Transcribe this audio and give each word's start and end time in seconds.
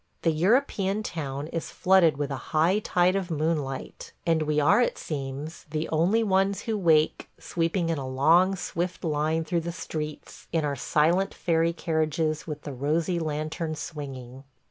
The 0.23 0.31
European 0.31 1.03
town 1.03 1.45
is 1.49 1.69
flooded 1.69 2.17
with 2.17 2.31
a 2.31 2.35
high 2.57 2.79
tide 2.79 3.15
of 3.15 3.29
moonlight, 3.29 4.13
and 4.25 4.41
we 4.41 4.59
are, 4.59 4.81
it 4.81 4.97
seems, 4.97 5.65
the 5.69 5.87
only 5.89 6.23
ones 6.23 6.61
who 6.61 6.75
wake 6.75 7.29
sweeping 7.37 7.89
in 7.89 7.99
a 7.99 8.07
long, 8.09 8.55
swift 8.55 9.03
line 9.03 9.43
through 9.45 9.61
the 9.61 9.71
streets 9.71 10.47
in 10.51 10.65
our 10.65 10.75
silent 10.75 11.35
fairy 11.35 11.71
carriages 11.71 12.47
with 12.47 12.63
the 12.63 12.73
rosy 12.73 13.19
lantern 13.19 13.75
swinging. 13.75 14.43